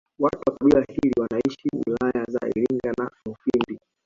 [0.19, 3.79] Watu wa kabila hili wanaishi wilaya za Iringa na Mufindi